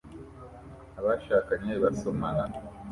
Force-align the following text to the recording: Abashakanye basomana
Abashakanye 0.99 1.73
basomana 1.83 2.43